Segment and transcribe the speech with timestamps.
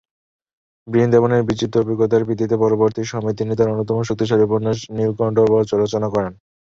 [0.87, 6.33] বৃন্দাবনের বিচিত্র অভিজ্ঞতার ভিত্তিতে পরবর্তী সময়ে তিনি তার অন্যতম শক্তিশালী উপন্যাস নীলকণ্ঠ ব্রজ রচনা করেন।